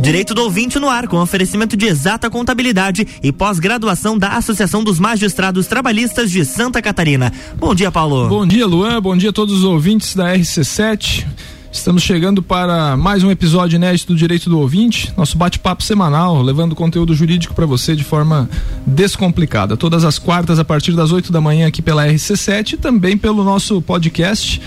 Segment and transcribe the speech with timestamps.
[0.00, 4.98] Direito do ouvinte no ar, com oferecimento de exata contabilidade e pós-graduação da Associação dos
[4.98, 7.30] Magistrados Trabalhistas de Santa Catarina.
[7.58, 8.26] Bom dia, Paulo.
[8.26, 9.00] Bom dia, Luan.
[9.02, 11.26] Bom dia a todos os ouvintes da RC7.
[11.70, 16.74] Estamos chegando para mais um episódio inédito do Direito do Ouvinte, nosso bate-papo semanal, levando
[16.74, 18.48] conteúdo jurídico para você de forma
[18.86, 19.76] descomplicada.
[19.76, 23.44] Todas as quartas, a partir das 8 da manhã, aqui pela RC7 e também pelo
[23.44, 24.60] nosso podcast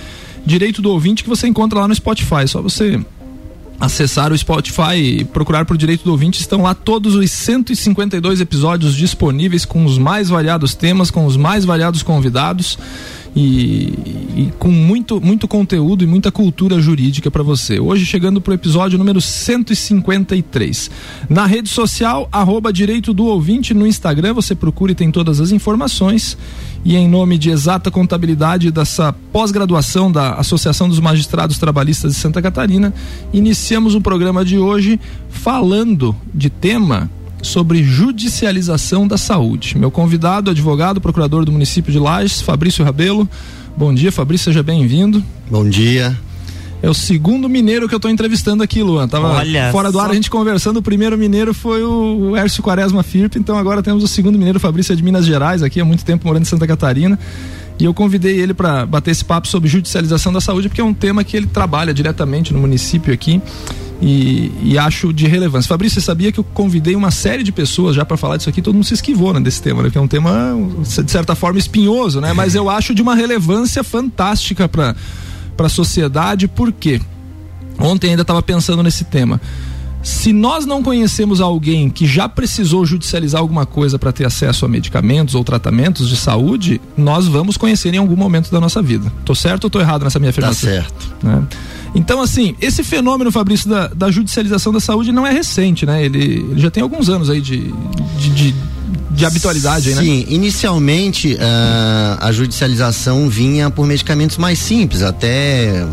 [0.46, 2.48] Direito do Ouvinte, que você encontra lá no Spotify.
[2.48, 3.04] Só você
[3.84, 8.96] acessar o Spotify e procurar por Direito do Ouvinte, estão lá todos os 152 episódios
[8.96, 12.78] disponíveis com os mais variados temas, com os mais variados convidados
[13.36, 13.94] e,
[14.38, 17.78] e com muito, muito conteúdo e muita cultura jurídica para você.
[17.78, 20.90] Hoje chegando para o episódio número 153.
[21.30, 25.52] Na rede social, arroba Direito do Ouvinte no Instagram, você procura e tem todas as
[25.52, 26.38] informações.
[26.86, 32.42] E em nome de exata contabilidade dessa pós-graduação da Associação dos Magistrados Trabalhistas de Santa
[32.42, 32.94] Catarina,
[33.32, 37.10] iniciamos o programa de hoje falando de tema
[37.42, 39.78] sobre judicialização da saúde.
[39.78, 43.30] Meu convidado, advogado, procurador do município de Lages, Fabrício Rabelo.
[43.78, 45.24] Bom dia, Fabrício, seja bem-vindo.
[45.50, 46.18] Bom dia.
[46.84, 49.08] É o segundo mineiro que eu estou entrevistando aqui, Luan.
[49.08, 50.04] Tava Olha fora do só...
[50.04, 50.78] ar a gente conversando.
[50.78, 54.94] O primeiro mineiro foi o Hércio Quaresma Firpe, então agora temos o segundo mineiro, Fabrício
[54.94, 57.18] de Minas Gerais, aqui há muito tempo morando em Santa Catarina.
[57.80, 60.94] E eu convidei ele para bater esse papo sobre judicialização da saúde, porque é um
[60.94, 63.42] tema que ele trabalha diretamente no município aqui
[64.02, 65.70] e, e, acho de relevância.
[65.70, 68.62] Fabrício, você sabia que eu convidei uma série de pessoas já para falar disso aqui,
[68.62, 71.58] todo mundo se esquivou né, desse tema, né, que é um tema de certa forma
[71.58, 72.34] espinhoso, né?
[72.34, 74.94] Mas eu acho de uma relevância fantástica para
[75.56, 77.00] para a sociedade, por quê?
[77.80, 79.40] Ontem ainda estava pensando nesse tema.
[80.04, 84.68] Se nós não conhecemos alguém que já precisou judicializar alguma coisa para ter acesso a
[84.68, 89.12] medicamentos ou tratamentos de saúde, nós vamos conhecer em algum momento da nossa vida.
[89.24, 90.70] Tô certo ou tô errado nessa minha afirmação?
[90.70, 91.16] Tá certo.
[91.24, 91.44] Né?
[91.96, 96.04] Então, assim, esse fenômeno, Fabrício, da, da, judicialização da saúde não é recente, né?
[96.04, 97.74] Ele, ele já tem alguns anos aí de,
[98.18, 98.56] de, de
[99.14, 100.02] de habitualidade, Sim, né?
[100.02, 105.86] Sim, inicialmente uh, a judicialização vinha por medicamentos mais simples, até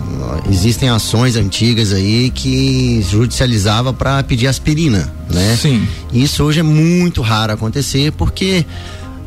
[0.51, 5.59] existem ações antigas aí que judicializava para pedir aspirina, né?
[5.61, 5.87] Sim.
[6.13, 8.65] Isso hoje é muito raro acontecer porque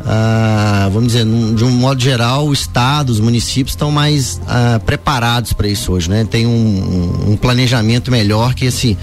[0.03, 4.78] Uh, vamos dizer, num, de um modo geral, o Estado, os municípios estão mais uh,
[4.85, 6.28] preparados para isso hoje, né?
[6.29, 8.97] Tem um, um, um, planejamento melhor que esse,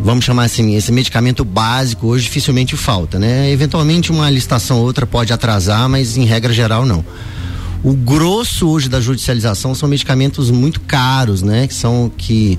[0.00, 3.50] vamos chamar assim, esse medicamento básico hoje dificilmente falta, né?
[3.50, 7.04] Eventualmente uma licitação ou outra pode atrasar, mas em regra geral não.
[7.82, 11.66] O grosso hoje da judicialização são medicamentos muito caros, né?
[11.66, 12.58] Que são que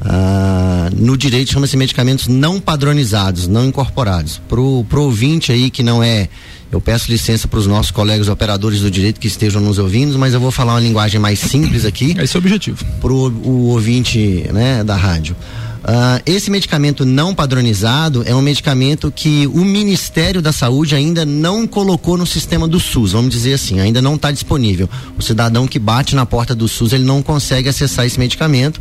[0.00, 4.40] Uh, no direito chama-se medicamentos não padronizados, não incorporados.
[4.48, 6.26] Pro, pro ouvinte aí que não é
[6.72, 10.32] eu peço licença para os nossos colegas operadores do direito que estejam nos ouvindo, mas
[10.32, 12.14] eu vou falar uma linguagem mais simples aqui.
[12.18, 12.84] Esse é o objetivo.
[13.00, 15.34] Para o ouvinte né, da rádio.
[15.80, 21.66] Uh, esse medicamento não padronizado é um medicamento que o Ministério da Saúde ainda não
[21.66, 24.88] colocou no sistema do SUS, vamos dizer assim, ainda não está disponível.
[25.18, 28.80] O cidadão que bate na porta do SUS, ele não consegue acessar esse medicamento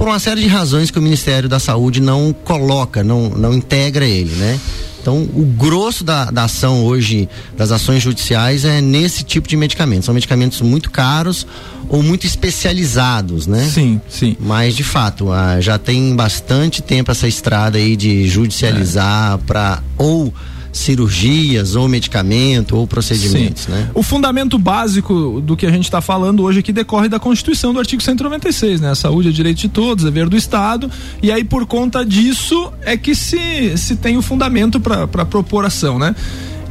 [0.00, 4.06] por uma série de razões que o Ministério da Saúde não coloca, não, não integra
[4.06, 4.58] ele, né?
[4.98, 10.06] Então, o grosso da, da ação hoje, das ações judiciais, é nesse tipo de medicamentos.
[10.06, 11.46] São medicamentos muito caros
[11.86, 13.62] ou muito especializados, né?
[13.62, 14.38] Sim, sim.
[14.40, 19.38] Mas, de fato, ah, já tem bastante tempo essa estrada aí de judicializar é.
[19.46, 20.32] para ou
[20.72, 23.72] cirurgias ou medicamento ou procedimentos, Sim.
[23.72, 23.90] né?
[23.94, 27.78] O fundamento básico do que a gente está falando hoje aqui decorre da Constituição do
[27.78, 28.90] artigo 196, né?
[28.90, 30.90] A saúde é direito de todos, é dever do Estado,
[31.22, 35.98] e aí por conta disso é que se, se tem o fundamento para propor ação,
[35.98, 36.14] né?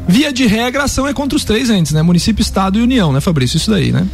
[0.07, 2.01] Via de regra, a ação é contra os três entes, né?
[2.01, 3.57] Município, Estado e União, né, Fabrício?
[3.57, 4.07] Isso daí, né?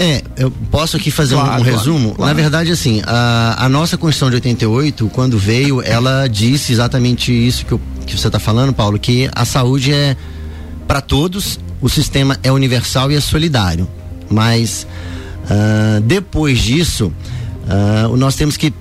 [0.00, 2.14] É, eu posso aqui fazer claro, um, um, resumo?
[2.14, 2.32] Claro.
[2.32, 7.66] Na verdade, assim, a, a, nossa Constituição de 88, quando veio, ela disse exatamente isso
[7.66, 10.16] que, eu, que você está falando, Paulo, que a saúde é
[10.86, 13.88] para todos, o sistema é universal e é solidário.
[14.30, 14.86] Mas
[15.44, 17.12] uh, depois disso,
[17.66, 18.72] uh, nós temos que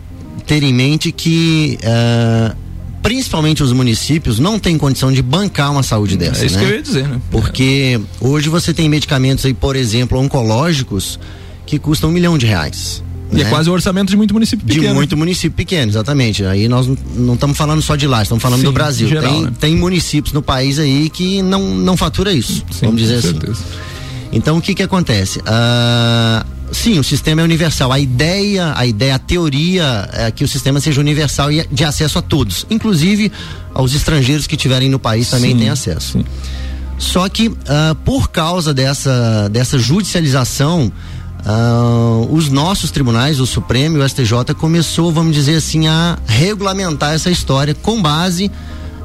[0.45, 2.55] ter em mente que uh,
[3.07, 6.43] principalmente os municípios, não tem condição de bancar uma saúde é dessa.
[6.43, 6.65] É isso né?
[6.65, 7.21] que eu ia dizer, né?
[7.31, 11.17] Porque hoje você tem medicamentos aí, por exemplo, oncológicos,
[11.65, 13.01] que custam um milhão de reais.
[13.31, 13.43] E é né?
[13.43, 14.87] é quase o orçamento de muito município pequeno.
[14.89, 16.43] De muito município pequeno, exatamente.
[16.43, 19.07] Aí nós não estamos falando só de lá, estamos falando Sim, do Brasil.
[19.07, 19.51] Geral, tem, né?
[19.57, 23.29] tem municípios no país aí que não, não fatura isso, Sim, vamos dizer assim.
[23.29, 23.63] Certeza.
[24.33, 25.39] Então o que que acontece?
[25.39, 27.91] Uh, sim, o sistema é universal.
[27.91, 32.19] A ideia, a ideia, a teoria é que o sistema seja universal e de acesso
[32.19, 33.31] a todos, inclusive
[33.73, 36.13] aos estrangeiros que estiverem no país também sim, têm acesso.
[36.13, 36.25] Sim.
[36.97, 37.55] Só que uh,
[38.03, 40.91] por causa dessa, dessa judicialização,
[41.45, 47.13] Uh, os nossos tribunais, o Supremo e o STJ, começou, vamos dizer assim, a regulamentar
[47.13, 48.51] essa história com base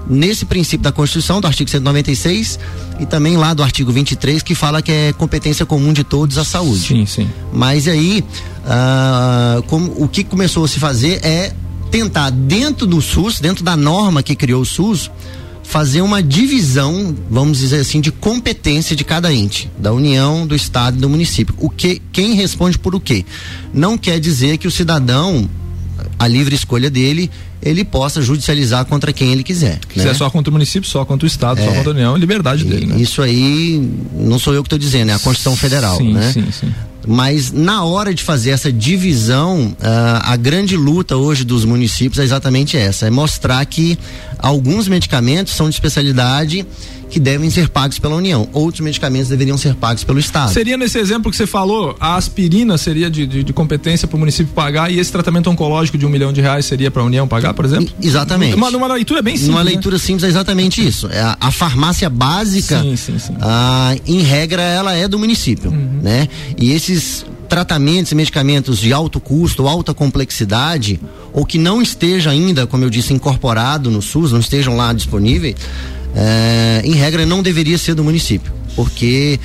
[0.08, 2.58] nesse princípio da Constituição, do artigo 196,
[3.00, 6.44] e também lá do artigo 23, que fala que é competência comum de todos a
[6.44, 6.88] saúde.
[6.88, 7.28] Sim, sim.
[7.52, 8.24] Mas aí,
[8.64, 11.52] uh, como, o que começou a se fazer é
[11.90, 15.10] tentar, dentro do SUS, dentro da norma que criou o SUS,
[15.62, 20.98] fazer uma divisão, vamos dizer assim, de competência de cada ente, da União, do Estado
[20.98, 21.54] e do município.
[21.58, 23.24] O que, quem responde por o quê?
[23.72, 25.48] Não quer dizer que o cidadão,
[26.18, 27.30] a livre escolha dele,
[27.62, 29.78] ele possa judicializar contra quem ele quiser.
[29.88, 30.14] Quiser né?
[30.14, 32.86] só contra o município, só contra o Estado, é, só contra a União, liberdade dele.
[32.86, 33.00] Né?
[33.00, 36.32] Isso aí não sou eu que estou dizendo, é a Constituição Federal, sim, né?
[36.32, 36.72] Sim, sim.
[37.06, 42.22] Mas na hora de fazer essa divisão, uh, a grande luta hoje dos municípios é
[42.22, 43.98] exatamente essa: é mostrar que
[44.38, 46.64] alguns medicamentos são de especialidade
[47.12, 48.48] que devem ser pagos pela União.
[48.54, 50.50] Outros medicamentos deveriam ser pagos pelo Estado.
[50.50, 54.18] Seria nesse exemplo que você falou, a aspirina seria de, de, de competência para o
[54.18, 57.28] município pagar e esse tratamento oncológico de um milhão de reais seria para a União
[57.28, 57.94] pagar, por exemplo?
[58.00, 58.56] Exatamente.
[58.56, 59.54] Uma, uma leitura bem simples.
[59.54, 59.72] Uma né?
[59.72, 60.02] leitura né?
[60.02, 61.06] simples é exatamente isso.
[61.08, 63.36] É a, a farmácia básica, sim, sim, sim.
[63.42, 66.00] Ah, em regra, ela é do município, uhum.
[66.02, 66.26] né?
[66.58, 70.98] E esses tratamentos e medicamentos de alto custo, alta complexidade,
[71.34, 75.56] ou que não esteja ainda, como eu disse, incorporado no SUS, não estejam lá disponíveis,
[76.14, 79.38] é, em regra não deveria ser do município, porque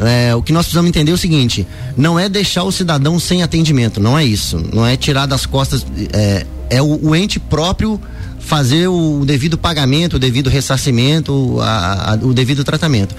[0.00, 1.66] é, o que nós precisamos entender é o seguinte:
[1.96, 5.84] não é deixar o cidadão sem atendimento, não é isso, não é tirar das costas,
[6.12, 8.00] é, é o, o ente próprio
[8.38, 13.14] fazer o devido pagamento, o devido ressarcimento, a, a, o devido tratamento.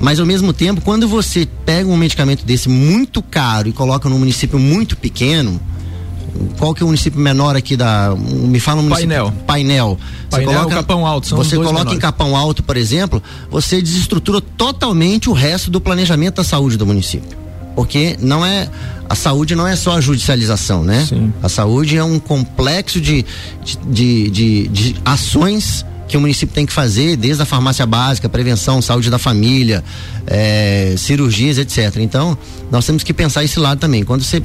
[0.00, 4.18] Mas ao mesmo tempo, quando você pega um medicamento desse muito caro e coloca num
[4.18, 5.60] município muito pequeno,
[6.58, 8.14] qual que é o município menor aqui da.
[8.16, 9.08] Me fala um município.
[9.08, 9.32] Painel.
[9.46, 9.98] Painel.
[9.98, 11.26] Você Painel coloca, Capão Alto.
[11.26, 11.96] São você coloca menores.
[11.96, 16.86] em Capão Alto, por exemplo, você desestrutura totalmente o resto do planejamento da saúde do
[16.86, 17.38] município.
[17.74, 18.68] Porque não é.
[19.08, 21.04] A saúde não é só a judicialização, né?
[21.08, 21.32] Sim.
[21.42, 23.24] A saúde é um complexo de,
[23.88, 28.82] de, de, de ações que o município tem que fazer, desde a farmácia básica, prevenção,
[28.82, 29.82] saúde da família,
[30.26, 31.96] é, cirurgias, etc.
[31.98, 32.36] Então,
[32.70, 34.04] nós temos que pensar esse lado também.
[34.04, 34.42] Quando você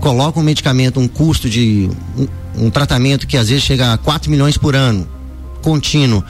[0.00, 4.30] coloca um medicamento, um custo de um, um tratamento que às vezes chega a 4
[4.30, 5.06] milhões por ano,
[5.62, 6.24] contínuo,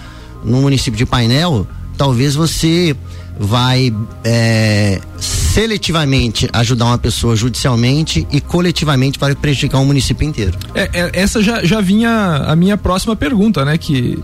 [0.44, 1.66] no município de Painel,
[1.96, 2.96] talvez você
[3.38, 3.94] vai
[4.24, 10.58] é, seletivamente ajudar uma pessoa judicialmente e coletivamente vai prejudicar um município inteiro.
[10.74, 13.78] É, é, essa já, já vinha a minha próxima pergunta, né?
[13.78, 14.18] Que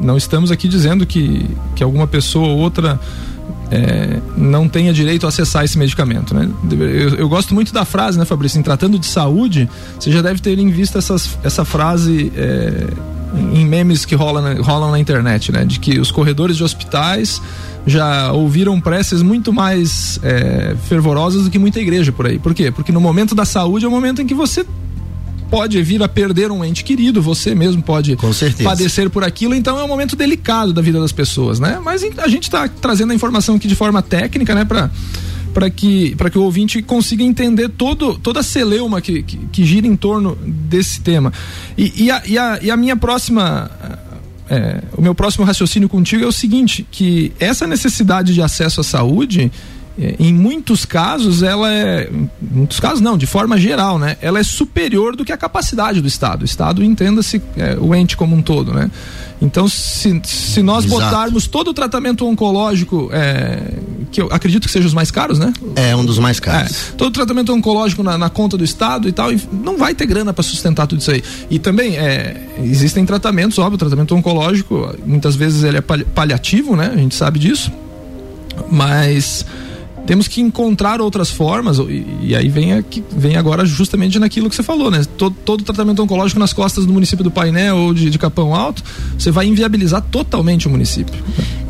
[0.00, 3.00] não estamos aqui dizendo que, que alguma pessoa ou outra
[3.70, 6.34] é, não tenha direito a acessar esse medicamento.
[6.34, 6.48] Né?
[6.70, 8.58] Eu, eu, gosto muito da frase, né, Fabrício?
[8.58, 9.68] Em tratando de saúde,
[9.98, 12.86] você já deve ter em vista essas, essa frase é,
[13.52, 15.64] em memes que rolam na, rolam na internet, né?
[15.64, 17.40] De que os corredores de hospitais
[17.86, 22.38] já ouviram preces muito mais é, fervorosas do que muita igreja por aí.
[22.38, 22.70] Por quê?
[22.70, 24.64] Porque no momento da saúde é o momento em que você
[25.50, 28.16] pode vir a perder um ente querido, você mesmo pode
[28.64, 31.80] padecer por aquilo, então é um momento delicado da vida das pessoas, né?
[31.82, 34.90] Mas a gente está trazendo a informação aqui de forma técnica, né, para
[35.56, 39.64] para que, para que o ouvinte consiga entender todo, toda a celeuma que, que, que
[39.64, 41.32] gira em torno desse tema.
[41.78, 43.70] E, e, a, e, a, e a minha próxima.
[44.50, 48.84] É, o meu próximo raciocínio contigo é o seguinte: que essa necessidade de acesso à
[48.84, 49.50] saúde
[50.18, 52.10] em muitos casos ela é
[52.40, 56.08] muitos casos não de forma geral né ela é superior do que a capacidade do
[56.08, 56.42] estado.
[56.42, 58.90] O estado entenda-se é, o ente como um todo né.
[59.40, 61.00] Então se, se nós Exato.
[61.00, 63.74] botarmos todo o tratamento oncológico é,
[64.10, 65.52] que eu acredito que seja os mais caros né?
[65.74, 66.90] É um dos mais caros.
[66.90, 69.94] É, todo o tratamento oncológico na, na, conta do estado e tal e não vai
[69.94, 71.22] ter grana para sustentar tudo isso aí.
[71.50, 76.90] E também é, existem tratamentos óbvio o tratamento oncológico muitas vezes ele é paliativo né
[76.92, 77.72] a gente sabe disso
[78.70, 79.44] mas
[80.06, 84.54] temos que encontrar outras formas, e, e aí vem, aqui, vem agora justamente naquilo que
[84.54, 85.02] você falou, né?
[85.18, 88.82] Todo, todo tratamento oncológico nas costas do município do Painel ou de, de Capão Alto,
[89.18, 91.22] você vai inviabilizar totalmente o município.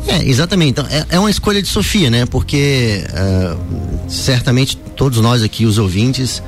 [0.07, 0.69] É, exatamente.
[0.69, 2.25] Então, é, é uma escolha de Sofia, né?
[2.25, 6.41] Porque uh, certamente todos nós aqui, os ouvintes,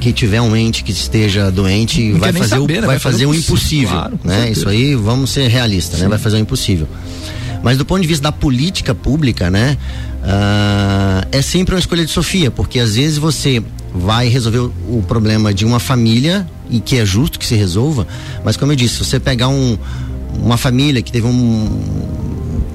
[0.00, 2.80] que tiver um ente que esteja doente vai fazer, saber, o, né?
[2.80, 4.50] vai, vai fazer, fazer o impossível, claro, né?
[4.50, 6.08] Isso aí, vamos ser realistas, né?
[6.08, 6.88] Vai fazer o impossível.
[7.62, 9.76] Mas do ponto de vista da política pública, né?
[10.22, 13.62] Uh, é sempre uma escolha de Sofia, porque às vezes você
[13.94, 18.06] vai resolver o, problema de uma família e que é justo que se resolva,
[18.44, 19.78] mas como eu disse, se você pegar um,
[20.34, 21.80] uma família que teve um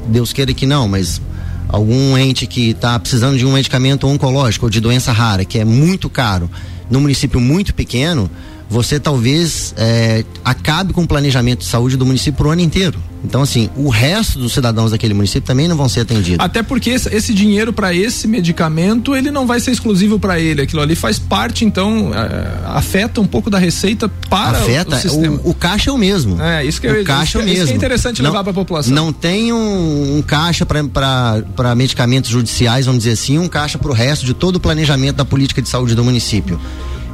[0.08, 1.22] Deus queira que não, mas
[1.68, 5.66] algum ente que está precisando de um medicamento oncológico ou de doença rara que é
[5.66, 6.50] muito caro,
[6.90, 8.30] num município muito pequeno,
[8.74, 13.00] você talvez é, acabe com o planejamento de saúde do município por ano inteiro.
[13.24, 16.44] Então, assim, o resto dos cidadãos daquele município também não vão ser atendidos.
[16.44, 20.62] Até porque esse, esse dinheiro para esse medicamento, ele não vai ser exclusivo para ele.
[20.62, 25.40] Aquilo ali faz parte, então, é, afeta um pouco da receita para afeta, o sistema.
[25.44, 26.42] O, o caixa é o mesmo.
[26.42, 27.64] É, isso que, o eu, caixa isso, é o mesmo.
[27.64, 28.94] Isso é interessante não, levar para a população.
[28.94, 33.94] Não tem um, um caixa para medicamentos judiciais, vamos dizer assim, um caixa para o
[33.94, 36.60] resto de todo o planejamento da política de saúde do município.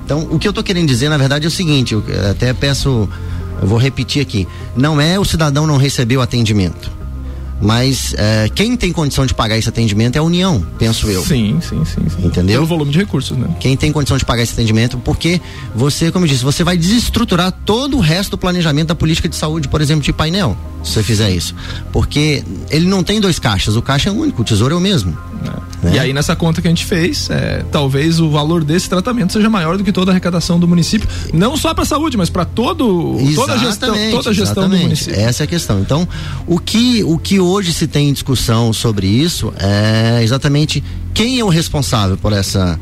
[0.10, 3.08] Então, o que eu estou querendo dizer, na verdade, é o seguinte, eu até peço
[3.62, 4.48] eu vou repetir aqui.
[4.76, 6.90] Não é o cidadão não receber o atendimento.
[7.62, 11.22] Mas é, quem tem condição de pagar esse atendimento é a União, penso eu.
[11.22, 12.10] Sim, sim, sim.
[12.10, 12.26] sim.
[12.26, 12.56] Entendeu?
[12.56, 13.50] Pelo volume de recursos, né?
[13.60, 15.40] Quem tem condição de pagar esse atendimento, porque
[15.76, 19.36] você, como eu disse, você vai desestruturar todo o resto do planejamento da política de
[19.36, 21.56] saúde, por exemplo, de painel, se você fizer isso.
[21.92, 25.18] Porque ele não tem dois caixas, o caixa é único, o tesouro é o mesmo.
[25.46, 25.86] É.
[25.86, 25.96] Né?
[25.96, 29.50] E aí, nessa conta que a gente fez, é, talvez o valor desse tratamento seja
[29.50, 32.46] maior do que toda a arrecadação do município, não só para a saúde, mas para
[32.46, 35.20] todo toda a gestão, toda a gestão do município.
[35.20, 35.80] Essa é a questão.
[35.80, 36.08] Então,
[36.46, 40.84] o que o que hoje se tem em discussão sobre isso é exatamente
[41.14, 42.80] quem é o responsável por essa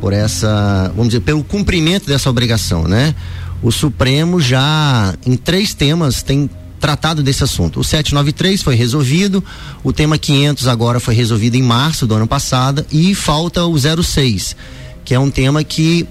[0.00, 3.14] por essa, vamos dizer, pelo cumprimento dessa obrigação, né?
[3.62, 6.50] O Supremo já em três temas tem
[6.84, 7.80] tratado desse assunto.
[7.80, 9.42] O 793 foi resolvido,
[9.82, 14.54] o tema 500 agora foi resolvido em março do ano passado e falta o 06,
[15.02, 16.06] que é um tema que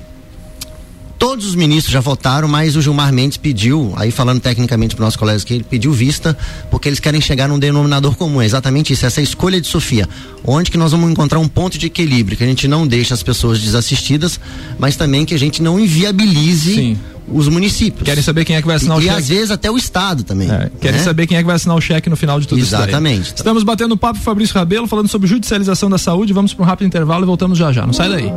[1.23, 5.15] todos os ministros já votaram, mas o Gilmar Mendes pediu, aí falando tecnicamente para nossos
[5.15, 6.37] colegas que ele pediu vista,
[6.69, 10.05] porque eles querem chegar num denominador comum, é exatamente isso, essa escolha de Sofia,
[10.45, 13.23] onde que nós vamos encontrar um ponto de equilíbrio, que a gente não deixe as
[13.23, 14.37] pessoas desassistidas,
[14.77, 18.03] mas também que a gente não inviabilize Sim os municípios.
[18.03, 19.15] Querem saber quem é que vai assinar e, o cheque.
[19.15, 20.51] E às vezes até o Estado também.
[20.51, 21.05] É, querem né?
[21.05, 22.81] saber quem é que vai assinar o cheque no final de tudo Exatamente.
[22.81, 22.91] isso.
[22.91, 23.37] Exatamente.
[23.37, 26.33] Estamos batendo papo com Fabrício Rabelo, falando sobre judicialização da saúde.
[26.33, 27.85] Vamos para um rápido intervalo e voltamos já já.
[27.85, 28.29] Não sai daí.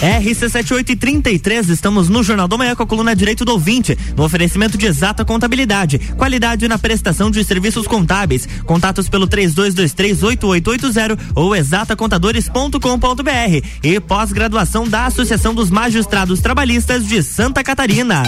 [0.00, 4.86] RC7833, estamos no Jornal do Manhã com a coluna Direito do Ouvinte, no oferecimento de
[4.86, 8.48] exata contabilidade, qualidade na prestação de serviços contábeis.
[8.64, 18.22] Contatos pelo 32238880 ou exatacontadores.com.br e pós-graduação da Associação dos Magistrados Trabalhistas de Santa Catarina.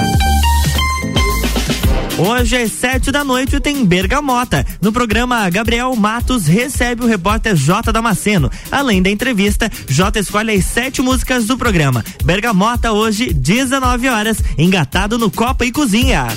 [2.24, 4.64] Hoje às sete da noite tem Bergamota.
[4.80, 8.48] No programa, Gabriel Matos recebe o repórter J Damasceno.
[8.70, 12.04] Além da entrevista, J escolhe as sete músicas do programa.
[12.24, 16.28] Bergamota hoje, 19 horas, engatado no Copa e Cozinha.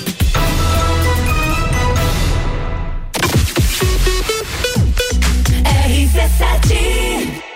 [5.86, 7.55] RC7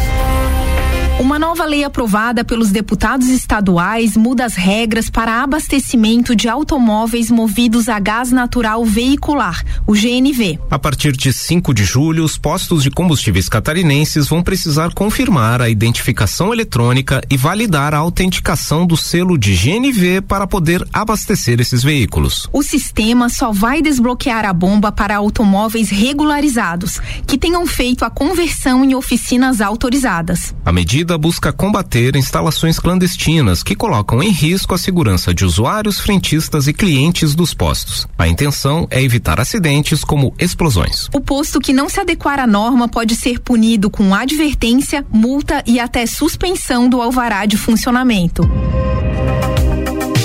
[1.31, 7.87] Uma nova lei aprovada pelos deputados estaduais muda as regras para abastecimento de automóveis movidos
[7.87, 10.59] a gás natural veicular, o GNV.
[10.69, 15.69] A partir de 5 de julho, os postos de combustíveis catarinenses vão precisar confirmar a
[15.69, 22.49] identificação eletrônica e validar a autenticação do selo de GNV para poder abastecer esses veículos.
[22.51, 28.83] O sistema só vai desbloquear a bomba para automóveis regularizados, que tenham feito a conversão
[28.83, 30.53] em oficinas autorizadas.
[30.65, 36.65] A medida busca combater instalações clandestinas que colocam em risco a segurança de usuários, frentistas
[36.65, 38.07] e clientes dos postos.
[38.17, 41.07] A intenção é evitar acidentes como explosões.
[41.13, 45.79] O posto que não se adequar à norma pode ser punido com advertência, multa e
[45.79, 48.49] até suspensão do alvará de funcionamento.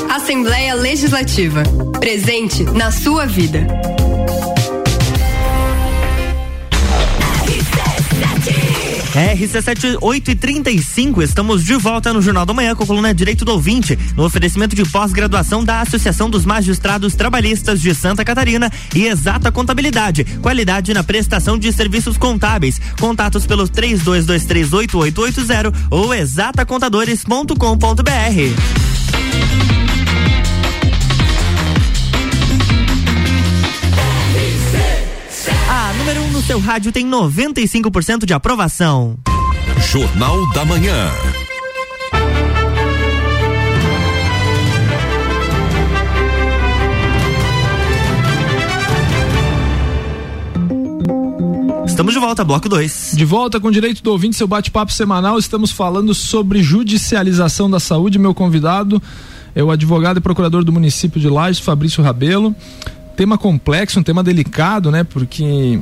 [0.08, 1.62] Assembleia Legislativa.
[2.00, 3.66] Presente na sua vida.
[9.16, 13.46] RC7 8 e 35 estamos de volta no Jornal da Manhã com a coluna Direito
[13.46, 19.06] do Ouvinte, no oferecimento de pós-graduação da Associação dos Magistrados Trabalhistas de Santa Catarina e
[19.06, 22.78] Exata Contabilidade, qualidade na prestação de serviços contábeis.
[23.00, 29.05] Contatos pelos 32238880 ou exatacontadores.com.br.
[36.46, 39.18] seu rádio tem 95% de aprovação.
[39.90, 41.10] Jornal da Manhã.
[51.84, 53.14] Estamos de volta, bloco 2.
[53.16, 55.40] De volta com direito do ouvinte, seu bate-papo semanal.
[55.40, 58.20] Estamos falando sobre judicialização da saúde.
[58.20, 59.02] Meu convidado
[59.52, 62.54] é o advogado e procurador do município de Lages, Fabrício Rabelo.
[63.16, 65.02] Tema complexo, um tema delicado, né?
[65.02, 65.80] Porque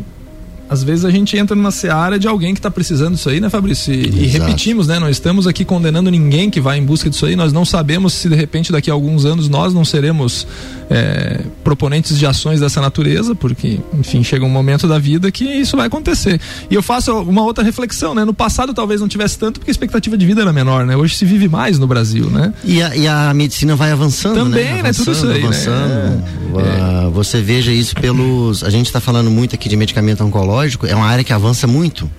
[0.69, 3.51] às vezes a gente entra numa seara de alguém que está precisando disso aí, né,
[3.51, 3.93] Fabrício?
[3.93, 4.99] E, e, repetimos, né?
[4.99, 7.37] Não estamos aqui condenando ninguém que vai em busca disso aí.
[7.37, 10.47] Nós não sabemos se de repente daqui a alguns anos nós não seremos
[10.89, 15.77] é, proponentes de ações dessa natureza, porque, enfim, chega um momento da vida que isso
[15.77, 16.41] vai acontecer.
[16.71, 18.25] E eu faço uma outra reflexão, né?
[18.25, 20.97] No passado talvez não tivesse tanto porque a expectativa de vida era menor, né?
[20.97, 22.55] Hoje se vive mais no Brasil, né?
[22.65, 24.83] E a, e a medicina vai avançando, Também, né?
[24.85, 24.93] né?
[24.93, 25.89] Tudo isso aí, avançando.
[25.89, 26.25] né?
[26.55, 27.11] É.
[27.11, 28.65] Você veja isso pelos.
[28.65, 32.11] A gente está falando muito aqui de medicamento oncológico é uma área que avança muito.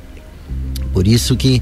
[0.94, 1.62] Por isso que.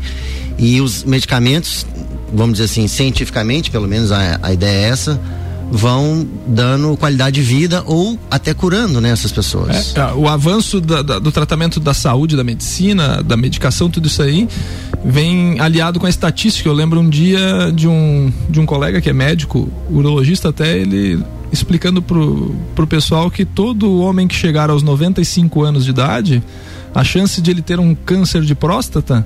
[0.57, 1.85] E os medicamentos,
[2.31, 5.19] vamos dizer assim, cientificamente, pelo menos a, a ideia é essa,
[5.71, 9.95] vão dando qualidade de vida ou até curando né, essas pessoas.
[9.95, 14.21] É, o avanço da, da, do tratamento da saúde, da medicina, da medicação, tudo isso
[14.21, 14.47] aí
[15.03, 16.69] vem aliado com a estatística.
[16.69, 21.19] Eu lembro um dia de um, de um colega que é médico, urologista até, ele
[21.53, 26.43] explicando pro, pro pessoal que todo homem que chegar aos 95 anos de idade,
[26.93, 29.25] a chance de ele ter um câncer de próstata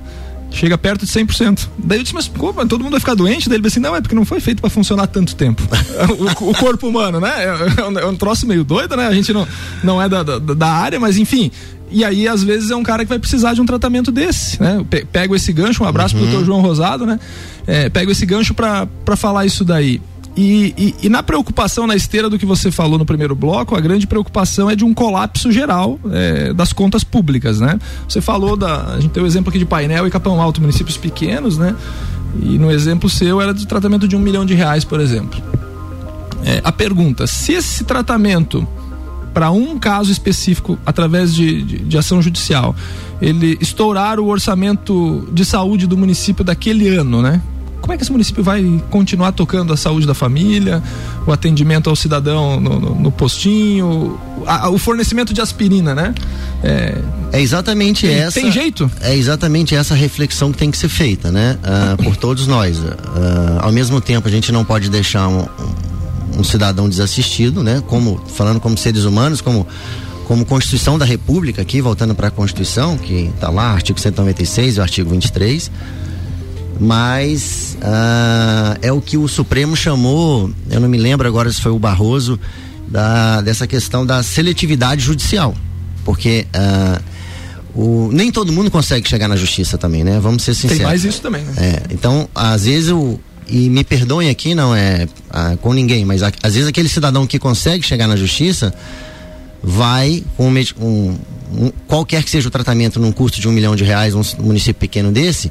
[0.50, 1.68] chega perto de 100%.
[1.78, 2.30] Daí eu disse, mas?
[2.68, 3.48] Todo mundo vai ficar doente?
[3.48, 5.62] Daí ele disse assim, não, é porque não foi feito para funcionar tanto tempo.
[6.40, 7.32] o, o, corpo humano, né?
[7.38, 9.06] É, é, um, é, um, troço meio doido, né?
[9.06, 9.48] A gente não,
[9.82, 11.50] não é da, da, da área, mas enfim.
[11.90, 14.84] E aí, às vezes, é um cara que vai precisar de um tratamento desse, né?
[15.10, 16.22] Pego esse gancho, um abraço uhum.
[16.22, 17.18] pro doutor João Rosado, né?
[17.66, 20.00] É, pego esse gancho para falar isso daí.
[20.40, 23.80] E, e, e, na preocupação, na esteira do que você falou no primeiro bloco, a
[23.80, 27.76] grande preocupação é de um colapso geral é, das contas públicas, né?
[28.08, 28.94] Você falou da.
[28.94, 31.74] A gente tem o exemplo aqui de Painel e Capão Alto, municípios pequenos, né?
[32.40, 35.42] E no exemplo seu era de tratamento de um milhão de reais, por exemplo.
[36.44, 38.64] É, a pergunta: se esse tratamento
[39.34, 42.76] para um caso específico através de, de, de, ação judicial
[43.20, 47.42] ele estourar o orçamento de saúde do município daquele ano, né?
[47.80, 50.82] Como é que esse município vai continuar tocando a saúde da família,
[51.26, 56.14] o atendimento ao cidadão no, no, no postinho, a, o fornecimento de aspirina, né?
[56.62, 56.98] É,
[57.32, 58.40] é exatamente tem, essa.
[58.40, 58.90] Tem jeito?
[59.00, 61.58] É exatamente essa reflexão que tem que ser feita, né?
[61.62, 62.78] Uh, por todos nós.
[62.78, 62.94] Uh,
[63.60, 67.82] ao mesmo tempo, a gente não pode deixar um, um, um cidadão desassistido, né?
[67.86, 69.66] Como falando como seres humanos, como
[70.26, 74.78] como Constituição da República, aqui voltando para a Constituição, que está lá, artigo 196 e
[74.78, 75.70] o artigo 23
[76.78, 81.72] mas uh, é o que o Supremo chamou, eu não me lembro agora se foi
[81.72, 82.38] o Barroso,
[82.86, 85.54] da, dessa questão da seletividade judicial.
[86.04, 87.02] Porque uh,
[87.74, 90.18] o, nem todo mundo consegue chegar na justiça também, né?
[90.20, 90.78] Vamos ser sinceros.
[90.78, 91.52] Tem mais isso também, né?
[91.58, 93.18] É, então, às vezes o.
[93.50, 97.26] E me perdoem aqui, não é uh, com ninguém, mas a, às vezes aquele cidadão
[97.26, 98.74] que consegue chegar na justiça
[99.62, 101.18] vai com um, um,
[101.54, 104.74] um, qualquer que seja o tratamento num custo de um milhão de reais, um município
[104.74, 105.50] pequeno desse,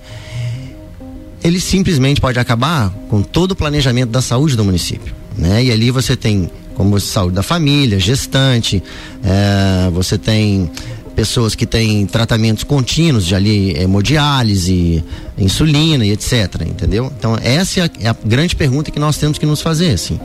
[1.47, 5.13] ele simplesmente pode acabar com todo o planejamento da saúde do município.
[5.37, 5.65] Né?
[5.65, 8.83] E ali você tem como saúde da família, gestante,
[9.23, 10.69] é, você tem
[11.15, 15.03] pessoas que têm tratamentos contínuos de ali hemodiálise,
[15.35, 16.61] insulina e etc.
[16.61, 17.11] Entendeu?
[17.17, 20.19] Então essa é a, é a grande pergunta que nós temos que nos fazer, assim.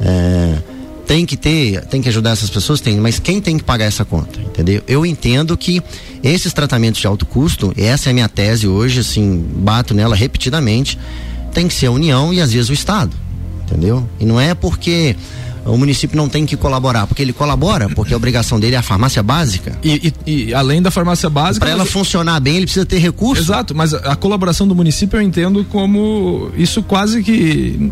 [0.00, 0.58] É,
[1.10, 4.04] tem que ter, tem que ajudar essas pessoas, tem, mas quem tem que pagar essa
[4.04, 4.80] conta, entendeu?
[4.86, 5.82] Eu entendo que
[6.22, 10.96] esses tratamentos de alto custo, essa é a minha tese hoje, assim, bato nela repetidamente,
[11.52, 13.10] tem que ser a União e às vezes o Estado,
[13.64, 14.08] entendeu?
[14.20, 15.16] E não é porque
[15.66, 18.82] o município não tem que colaborar, porque ele colabora, porque a obrigação dele é a
[18.82, 19.76] farmácia básica.
[19.82, 21.58] E, e, e além da farmácia básica.
[21.58, 21.92] Para ela mas...
[21.92, 23.46] funcionar bem, ele precisa ter recursos.
[23.46, 27.90] Exato, mas a colaboração do município eu entendo como isso quase que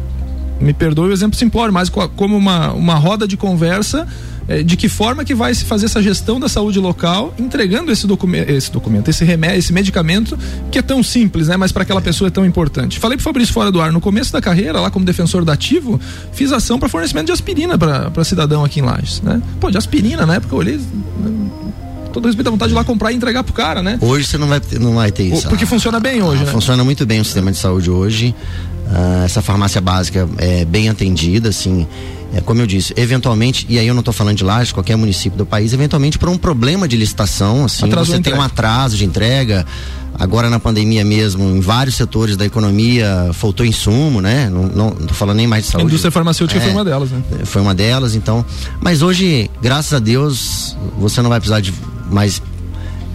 [0.60, 4.06] me perdoe o exemplo simplório, mas como uma, uma roda de conversa
[4.48, 8.06] é, de que forma que vai se fazer essa gestão da saúde local, entregando esse
[8.06, 10.38] documento, esse documento, esse remédio, esse medicamento
[10.72, 11.56] que é tão simples, né?
[11.56, 12.98] Mas para aquela pessoa é tão importante.
[12.98, 16.00] Falei pro Fabrício fora do ar, no começo da carreira, lá como defensor da ativo,
[16.32, 19.42] fiz ação para fornecimento de aspirina para cidadão aqui em Lages, né?
[19.60, 20.80] Pô, de aspirina, na época eu olhei
[22.12, 23.98] todo respeito, dá vontade de ir lá comprar e entregar pro cara, né?
[24.00, 25.48] Hoje você não vai ter, não vai ter isso.
[25.48, 26.52] Porque funciona bem hoje, ah, né?
[26.52, 28.34] Funciona muito bem o sistema de saúde hoje.
[28.90, 31.86] Ah, essa farmácia básica é bem atendida, assim.
[32.34, 35.38] É, como eu disse, eventualmente, e aí eu não estou falando de Lages, qualquer município
[35.38, 38.96] do país, eventualmente por um problema de licitação, assim, Atrasou a você tem um atraso
[38.98, 39.64] de entrega.
[40.14, 44.50] Agora na pandemia mesmo, em vários setores da economia, faltou insumo, né?
[44.50, 45.86] Não, tô falando nem mais de A saúde.
[45.88, 46.62] indústria farmacêutica É.
[46.64, 47.22] foi uma delas, né?
[47.44, 48.44] Foi uma delas, então.
[48.80, 51.72] Mas hoje, graças a Deus, você não vai precisar de
[52.10, 52.42] mais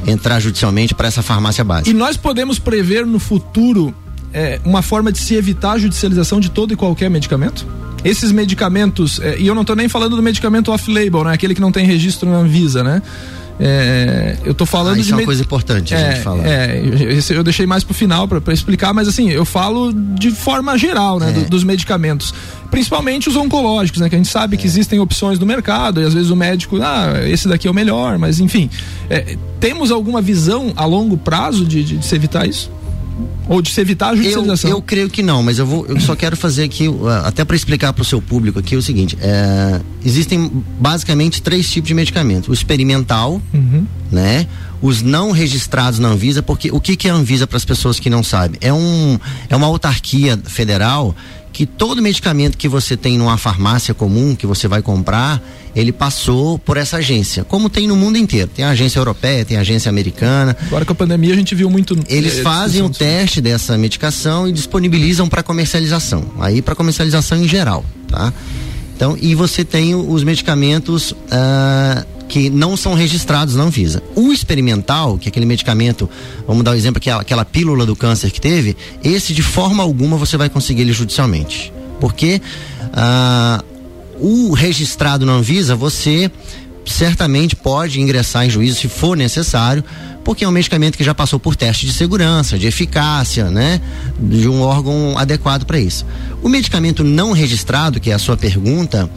[0.07, 1.89] entrar judicialmente para essa farmácia básica.
[1.89, 3.93] E nós podemos prever no futuro
[4.33, 7.65] é, uma forma de se evitar a judicialização de todo e qualquer medicamento?
[8.03, 11.33] Esses medicamentos, é, e eu não estou nem falando do medicamento off-label, né?
[11.33, 13.01] Aquele que não tem registro na Anvisa, né?
[13.59, 16.43] É, eu tô falando Ah, isso de é uma coisa importante a é, gente falar.
[16.45, 20.75] É, esse eu deixei mais pro final para explicar, mas assim, eu falo de forma
[20.77, 21.31] geral, né, É.
[21.33, 22.33] do- dos medicamentos.
[22.71, 24.59] Principalmente os oncológicos, né, que a gente sabe É.
[24.59, 27.73] que existem opções no mercado e às vezes o médico, ah, esse daqui é o
[27.73, 28.69] melhor, mas enfim.
[29.09, 32.71] é, temos alguma visão a longo prazo de, de, de se evitar isso?
[33.47, 34.71] Ou de se evitar a Eu, judicialização?
[34.71, 36.89] eu creio que não, mas eu vou, eu só quero fazer aqui,
[37.25, 40.49] até para explicar para o seu público aqui o seguinte: é, existem
[40.79, 43.85] basicamente três tipos de medicamento: o experimental, Uhum.
[44.11, 44.47] né?
[44.81, 47.99] Os não registrados na Anvisa, porque o que, que é a Anvisa para as pessoas
[47.99, 48.57] que não sabem?
[48.61, 49.17] É, um,
[49.49, 51.15] é uma autarquia federal
[51.53, 55.41] que todo medicamento que você tem numa farmácia comum, que você vai comprar,
[55.75, 57.43] ele passou por essa agência.
[57.43, 58.49] Como tem no mundo inteiro.
[58.53, 60.57] Tem a agência europeia, tem a agência americana.
[60.65, 61.97] Agora com a pandemia a gente viu muito.
[62.09, 66.25] Eles eh, fazem o discussão teste dessa medicação e disponibilizam para comercialização.
[66.39, 68.33] Aí para comercialização em geral, tá?
[68.95, 74.01] Então, e você tem os medicamentos ah, que não são registrados na Anvisa.
[74.15, 76.09] O experimental, que é aquele medicamento,
[76.47, 80.17] vamos dar o exemplo, aquela, aquela pílula do câncer que teve, esse de forma alguma
[80.17, 81.71] você vai conseguir ele judicialmente.
[81.99, 82.41] Porque
[82.91, 83.63] ah,
[84.19, 86.31] o registrado na Anvisa, você
[86.83, 89.83] certamente pode ingressar em juízo se for necessário,
[90.23, 93.81] porque é um medicamento que já passou por teste de segurança, de eficácia, né?
[94.19, 96.05] De um órgão adequado para isso.
[96.41, 99.09] O medicamento não registrado, que é a sua pergunta,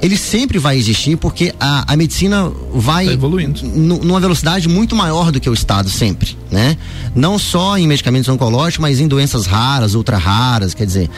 [0.00, 3.60] ele sempre vai existir porque a, a medicina vai Tá evoluindo.
[3.64, 6.76] nu- numa velocidade muito maior do que o Estado sempre, né?
[7.14, 11.08] Não só em medicamentos oncológicos, mas em doenças raras, ultra raras, quer dizer,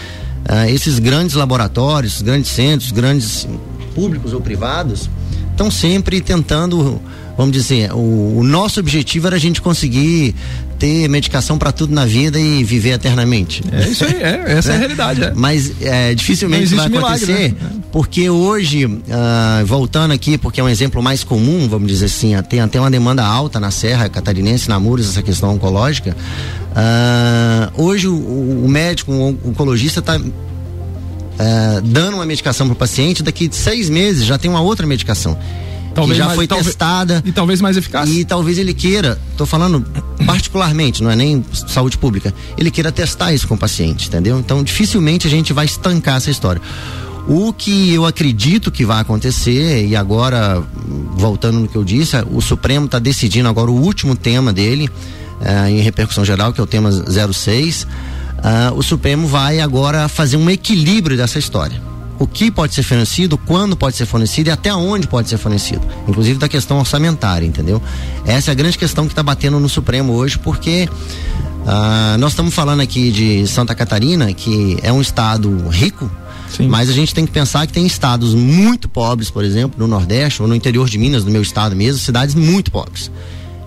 [0.47, 3.47] ah, esses grandes laboratórios, grandes centros, grandes
[3.95, 5.09] públicos ou privados,
[5.51, 7.01] estão sempre tentando,
[7.37, 10.35] vamos dizer, o, o nosso objetivo era a gente conseguir
[10.79, 13.63] ter medicação para tudo na vida e viver eternamente.
[13.73, 15.25] É isso aí, é, essa é a realidade.
[15.25, 15.33] É.
[15.35, 17.71] Mas é, dificilmente vai existe milagre, acontecer, né?
[17.93, 22.61] porque hoje, ah, voltando aqui, porque é um exemplo mais comum, vamos dizer assim, tem
[22.61, 26.17] até uma demanda alta na Serra Catarinense, na Mures, essa questão oncológica.
[26.75, 28.15] ah, hoje o,
[28.65, 30.21] o médico, o oncologista está
[31.83, 35.37] dando uma medicação para o paciente, daqui de seis meses já tem uma outra medicação.
[35.95, 37.23] Talvez que já mais- foi talvez- testada.
[37.25, 38.11] E talvez mais eficaz.
[38.11, 39.85] E talvez ele queira, tô falando
[40.27, 44.39] particularmente, não é nem saúde pública, ele queira testar isso com o paciente, entendeu?
[44.39, 46.61] Então dificilmente a gente vai estancar essa história.
[47.27, 50.63] O que eu acredito que vai acontecer, e agora,
[51.17, 54.91] voltando no que eu disse, o Supremo está decidindo agora o último tema dele,
[55.41, 57.87] eh, em repercussão geral, que é o tema 06.
[58.43, 61.81] Ah, o Supremo vai agora fazer um equilíbrio dessa história
[62.25, 65.83] o que pode ser fornecido, quando pode ser fornecido e até onde pode ser fornecido.
[66.09, 67.81] Inclusive da questão orçamentária, entendeu?
[68.27, 70.89] Essa é a grande questão que está batendo no Supremo hoje, porque
[71.67, 76.11] ah, nós estamos falando aqui de Santa Catarina, que é um estado rico.
[76.49, 76.69] Sim.
[76.69, 80.41] Mas a gente tem que pensar que tem estados muito pobres, por exemplo, no Nordeste
[80.41, 83.11] ou no interior de Minas, no meu estado mesmo, cidades muito pobres.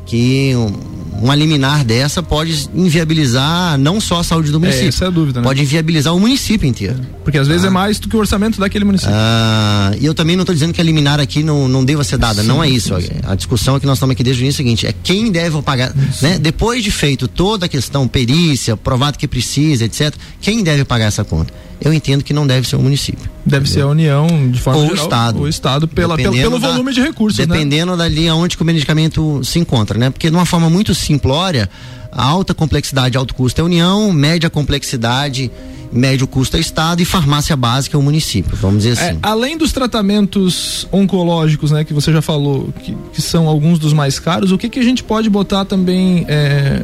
[0.07, 5.07] Que um, uma liminar dessa pode inviabilizar não só a saúde do município, essa é
[5.07, 5.43] a dúvida, né?
[5.43, 6.99] pode inviabilizar o município inteiro.
[7.23, 9.13] Porque às vezes é mais do que o orçamento daquele município.
[9.13, 12.17] Ah, e eu também não estou dizendo que a liminar aqui não, não deva ser
[12.17, 12.93] dada, não é isso.
[13.23, 15.61] A discussão que nós estamos aqui desde o início é o seguinte: é quem deve
[15.61, 15.93] pagar.
[16.21, 16.37] Né?
[16.39, 21.23] Depois de feito toda a questão, perícia, provado que precisa, etc., quem deve pagar essa
[21.23, 21.53] conta?
[21.79, 23.29] Eu entendo que não deve ser o município.
[23.45, 25.39] Deve ser a União, de forma Ou o geral, Estado.
[25.41, 27.45] O Estado, pela, pelo, Dependendo pelo da- volume de recursos, né?
[27.45, 30.09] Dependendo dali aonde o medicamento se encontra, né?
[30.09, 31.69] Porque de uma forma muito simplória,
[32.11, 35.51] a alta complexidade alto custo é a União, média complexidade,
[35.91, 39.19] médio custo é Estado e farmácia básica é o município, vamos dizer É, assim.
[39.21, 44.19] além dos tratamentos oncológicos, né, que você já falou, que, que são alguns dos mais
[44.19, 46.83] caros, o que, que a gente pode botar também é,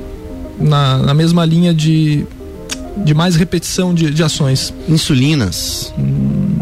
[0.59, 2.25] na, na mesma linha de,
[2.97, 4.73] de mais repetição de, de ações?
[4.87, 5.93] Insulinas.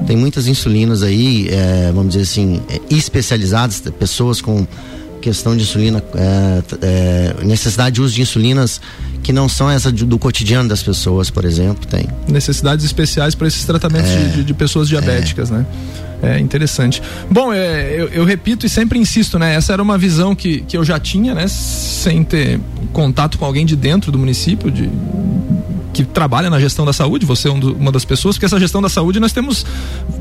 [0.08, 4.66] Tem muitas insulinas aí, é, vamos dizer assim, é, especializadas, pessoas com
[5.22, 8.82] questão de insulina, é, é, necessidade de uso de insulinas
[9.22, 12.08] que não são essa do cotidiano das pessoas, por exemplo, tem.
[12.28, 14.30] Necessidades especiais para esses tratamentos É.
[14.30, 15.64] de, de- pessoas diabéticas, né?
[16.24, 17.02] É interessante.
[17.30, 19.56] Bom, é, eu, eu, repito e sempre insisto, né?
[19.56, 21.48] Essa era uma visão que, que eu já tinha, né?
[21.48, 22.60] Sem ter
[22.92, 24.90] contato com alguém de dentro do município, de,
[26.06, 28.60] que trabalha na gestão da saúde, você é um do, uma das pessoas, porque essa
[28.60, 29.66] gestão da saúde nós temos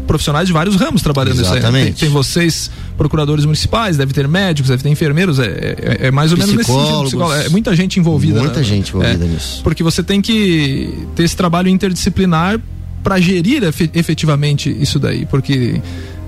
[0.06, 1.64] profissionais de vários ramos trabalhando Exatamente.
[1.64, 1.84] isso aí.
[1.84, 6.32] Tem, tem, vocês, procuradores municipais, deve ter médicos, deve ter enfermeiros, é, é, é mais
[6.32, 7.32] ou menos nesse sentido.
[7.32, 8.40] É muita gente envolvida.
[8.40, 8.64] Muita né?
[8.64, 9.60] gente envolvida nisso.
[9.62, 12.60] Porque você tem que ter esse trabalho interdisciplinar
[13.02, 13.62] para gerir
[13.94, 15.80] efetivamente isso daí, porque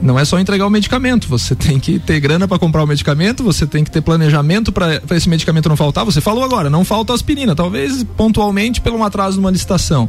[0.02, 3.42] não é só entregar o medicamento, você tem que ter grana para comprar o medicamento,
[3.42, 6.04] você tem que ter planejamento para esse medicamento não faltar.
[6.04, 10.08] Você falou agora, não falta aspirina, talvez pontualmente pelo atraso numa licitação.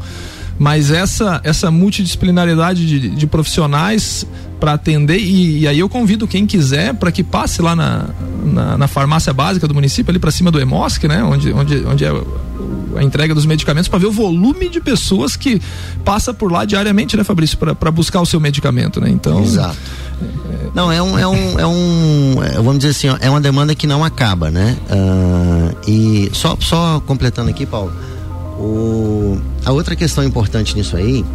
[0.58, 4.26] Mas essa, essa multidisciplinaridade de, de profissionais
[4.60, 8.06] para atender, e, e, aí eu convido quem quiser para que passe lá na,
[8.46, 11.22] na, na, farmácia básica do município, ali para cima do EMOSC, né?
[11.22, 12.12] Onde, onde, onde é
[12.96, 15.62] a entrega dos medicamentos para ver o volume de pessoas que
[16.06, 19.10] passa por lá diariamente, né, Fabrício, para buscar o seu medicamento, né?
[19.10, 19.44] Então.
[19.44, 19.78] Exato.
[20.74, 23.86] Não, é um, é um, é um, é, vamos dizer assim, é uma demanda que
[23.86, 24.78] não acaba, né?
[24.90, 27.94] Uh, e só, só completando aqui, Paulo,
[28.64, 31.26] o, a outra questão importante nisso aí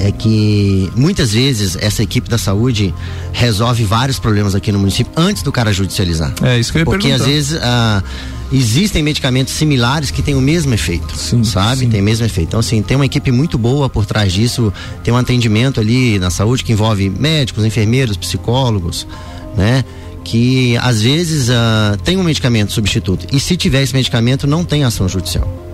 [0.00, 2.94] é que muitas vezes essa equipe da saúde
[3.32, 6.32] resolve vários problemas aqui no município antes do cara judicializar.
[6.42, 7.24] É isso que eu ia Porque perguntar.
[7.24, 8.02] às vezes uh,
[8.50, 11.80] existem medicamentos similares que têm o mesmo efeito, sim, sabe?
[11.80, 11.90] Sim.
[11.90, 12.48] Tem o mesmo efeito.
[12.48, 14.72] Então, assim, tem uma equipe muito boa por trás disso,
[15.04, 19.06] tem um atendimento ali na saúde que envolve médicos, enfermeiros, psicólogos,
[19.54, 19.84] né?
[20.24, 23.26] Que às vezes uh, tem um medicamento substituto.
[23.30, 25.69] E se tiver esse medicamento, não tem ação judicial.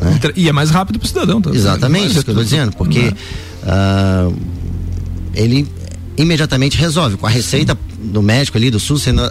[0.00, 0.20] Né?
[0.36, 1.40] E é mais rápido para o cidadão.
[1.40, 1.50] Tá?
[1.50, 3.12] Exatamente, isso que eu estou dizendo, porque
[3.62, 4.36] uh,
[5.34, 5.68] ele
[6.16, 9.30] imediatamente resolve com a receita do médico ali, do SUS, sendo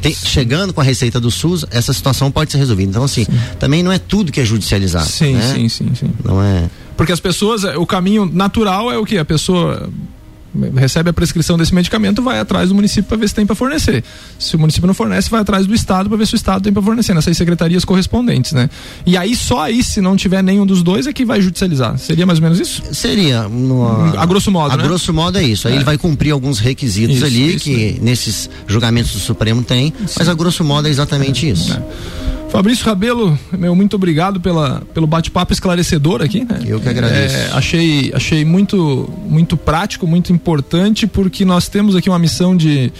[0.00, 2.90] tem, chegando com a receita do SUS, essa situação pode ser resolvida.
[2.90, 3.32] Então, assim, sim.
[3.58, 5.06] também não é tudo que é judicializado.
[5.06, 5.54] Sim, né?
[5.54, 6.10] sim, sim, sim.
[6.24, 6.70] Não é.
[6.96, 9.18] Porque as pessoas, o caminho natural é o que?
[9.18, 9.88] A pessoa
[10.74, 14.02] recebe a prescrição desse medicamento, vai atrás do município para ver se tem para fornecer.
[14.38, 16.72] Se o município não fornece, vai atrás do estado para ver se o estado tem
[16.72, 18.68] para fornecer nessas secretarias correspondentes, né?
[19.04, 21.98] E aí só aí, se não tiver nenhum dos dois, é que vai judicializar.
[21.98, 22.82] Seria mais ou menos isso?
[22.92, 24.82] Seria, no, a grosso modo, A né?
[24.82, 25.68] grosso modo é isso.
[25.68, 25.76] Aí é.
[25.76, 27.98] ele vai cumprir alguns requisitos isso, ali isso, que né?
[28.02, 30.14] nesses julgamentos do Supremo tem, Sim.
[30.18, 31.72] mas a grosso modo é exatamente é, isso.
[31.72, 31.82] É.
[32.50, 36.44] Fabrício Rabelo, meu muito obrigado pela, pelo bate-papo esclarecedor aqui.
[36.44, 36.60] Né?
[36.66, 37.36] Eu que agradeço.
[37.36, 42.90] É, achei achei muito, muito prático, muito importante, porque nós temos aqui uma missão de,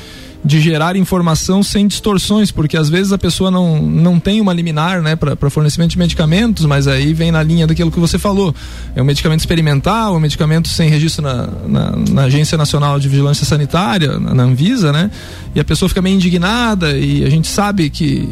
[0.44, 5.00] de gerar informação sem distorções, porque às vezes a pessoa não, não tem uma liminar
[5.00, 8.54] né, para fornecimento de medicamentos, mas aí vem na linha daquilo que você falou.
[8.94, 13.08] É um medicamento experimental, é um medicamento sem registro na, na, na Agência Nacional de
[13.08, 15.10] Vigilância Sanitária, na, na Anvisa, né?
[15.54, 18.28] E a pessoa fica meio indignada e a gente sabe que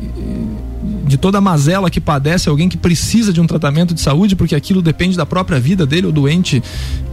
[1.07, 4.55] de toda a mazela que padece alguém que precisa de um tratamento de saúde, porque
[4.55, 6.63] aquilo depende da própria vida dele, o doente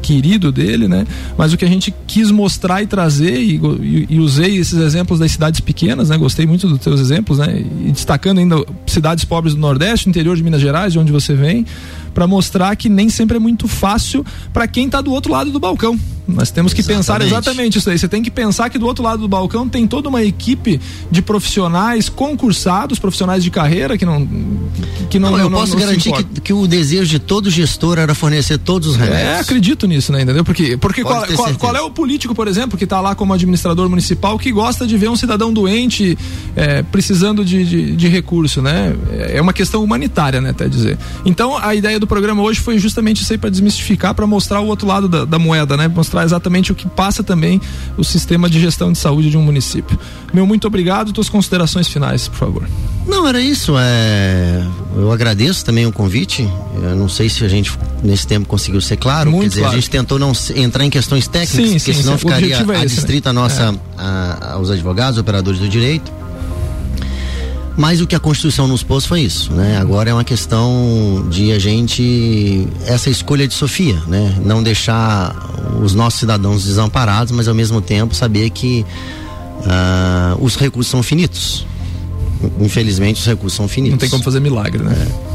[0.01, 1.06] querido dele, né?
[1.38, 5.19] Mas o que a gente quis mostrar e trazer, e, e, e usei esses exemplos
[5.19, 6.17] das cidades pequenas, né?
[6.17, 7.63] Gostei muito dos teus exemplos, né?
[7.86, 8.56] E destacando ainda
[8.88, 11.65] cidades pobres do Nordeste, interior de Minas Gerais, de onde você vem,
[12.13, 15.60] para mostrar que nem sempre é muito fácil para quem está do outro lado do
[15.60, 15.99] balcão.
[16.27, 16.99] Nós temos que exatamente.
[16.99, 17.97] pensar exatamente isso aí.
[17.97, 20.79] Você tem que pensar que do outro lado do balcão tem toda uma equipe
[21.12, 24.26] de profissionais concursados, profissionais de carreira que não
[25.10, 25.32] que não.
[25.32, 28.58] não eu não, posso não garantir que, que, o desejo de todo gestor era fornecer
[28.58, 29.28] todos os remédios.
[29.28, 30.22] É, acredito nisso, né?
[30.22, 30.43] Entendeu?
[30.43, 33.89] Porque porque qual, qual, qual, é o político, por exemplo, que está lá como administrador
[33.89, 36.17] municipal que gosta de ver um cidadão doente
[36.56, 38.96] é, precisando de, de, de, recurso, né?
[39.30, 40.52] É uma questão humanitária, né?
[40.52, 40.98] Até dizer.
[41.26, 44.67] Então a ideia do programa hoje foi justamente isso aí para desmistificar, para mostrar o
[44.67, 45.88] outro lado da, da moeda, né?
[45.88, 47.60] Mostrar mostrar exatamente o que passa também
[47.98, 49.98] o sistema de gestão de saúde de um município.
[50.34, 52.67] Meu muito obrigado, tuas considerações finais, por favor.
[53.08, 53.76] Não, era isso.
[53.78, 54.65] É...
[54.96, 56.50] Eu agradeço também o convite.
[56.82, 59.30] Eu não sei se a gente nesse tempo conseguiu ser claro.
[59.30, 59.76] Muito Quer dizer, claro.
[59.76, 62.19] a gente tentou não entrar em questões técnicas, sim, porque sim, senão sim.
[62.19, 63.39] ficaria é adstrita né?
[63.39, 63.80] nossa, é.
[63.98, 66.12] a, aos advogados, operadores do direito.
[67.76, 69.78] Mas o que a Constituição nos pôs foi isso, né?
[69.78, 74.36] Agora é uma questão de a gente essa escolha de Sofia, né?
[74.46, 75.36] Não deixar
[75.82, 78.86] os nossos cidadãos desamparados, mas ao mesmo tempo saber que
[79.60, 81.66] uh, os recursos são finitos.
[82.60, 83.94] Infelizmente os recursos são finitos.
[83.94, 84.94] Não tem como fazer milagre, né?
[85.30, 85.33] É.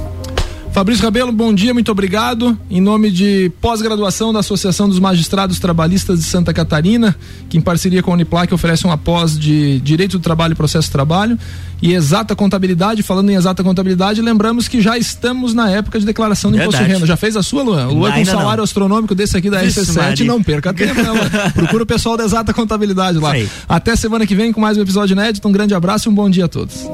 [0.79, 2.57] Fabrício Rabelo, bom dia, muito obrigado.
[2.71, 7.17] Em nome de pós-graduação da Associação dos Magistrados Trabalhistas de Santa Catarina,
[7.49, 10.89] que em parceria com a Uniplac oferece uma pós de Direito do Trabalho e Processo
[10.89, 11.37] do Trabalho
[11.83, 13.03] e Exata Contabilidade.
[13.03, 16.89] Falando em Exata Contabilidade, lembramos que já estamos na época de declaração do Imposto de
[16.89, 17.07] Renda.
[17.07, 17.89] Já fez a sua, Luan?
[17.89, 18.65] Luan com um salário não.
[18.65, 21.51] astronômico desse aqui da Vixe, RC7, não perca tempo, né, Luan?
[21.55, 23.33] Procura o pessoal da Exata Contabilidade lá.
[23.69, 25.49] Até semana que vem com mais um episódio inédito.
[25.49, 26.87] Um grande abraço e um bom dia a todos.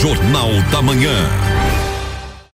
[0.00, 1.47] Jornal da Manhã.